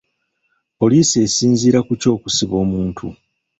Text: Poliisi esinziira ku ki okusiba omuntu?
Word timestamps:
Poliisi 0.77 1.15
esinziira 1.25 1.79
ku 1.87 1.93
ki 2.01 2.07
okusiba 2.15 2.55
omuntu? 2.65 3.05